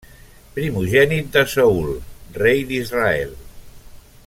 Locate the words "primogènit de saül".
0.53-1.91